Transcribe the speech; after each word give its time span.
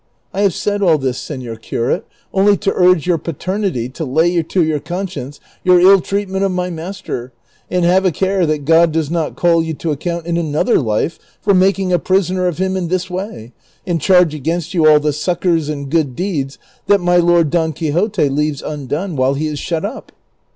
I 0.33 0.41
have 0.41 0.55
said 0.55 0.81
all 0.81 0.97
this, 0.97 1.19
senor 1.19 1.55
curate, 1.57 2.07
only 2.33 2.57
to 2.57 2.73
urge 2.73 3.05
your 3.05 3.19
paternity 3.19 3.87
'^ 3.89 3.93
to 3.93 4.03
lay 4.03 4.41
to 4.41 4.63
your 4.63 4.79
conscience 4.79 5.39
your 5.63 5.79
ill 5.79 6.01
treatment 6.01 6.43
of 6.43 6.51
my 6.51 6.71
master; 6.71 7.31
and 7.69 7.85
have 7.85 8.03
a 8.03 8.11
care 8.11 8.47
that 8.47 8.65
God 8.65 8.91
does 8.91 9.11
not 9.11 9.35
call 9.35 9.61
you 9.61 9.75
to 9.75 9.91
account 9.91 10.25
in 10.25 10.37
another 10.37 10.79
life 10.79 11.19
for 11.39 11.53
making 11.53 11.93
a 11.93 11.99
prisoner 11.99 12.47
of 12.47 12.57
him 12.57 12.75
in 12.75 12.87
this 12.87 13.11
way, 13.11 13.51
and 13.85 14.01
charge 14.01 14.33
against 14.33 14.73
you 14.73 14.87
all 14.89 14.99
the 14.99 15.13
succors 15.13 15.69
and 15.69 15.91
good 15.91 16.15
deeds 16.15 16.57
that 16.87 16.99
my 16.99 17.17
lord 17.17 17.51
Don 17.51 17.71
Quixote 17.71 18.27
leaves 18.27 18.63
undone 18.63 19.15
while 19.15 19.35
he 19.35 19.45
is 19.45 19.59
shut 19.59 19.85
up." 19.85 20.11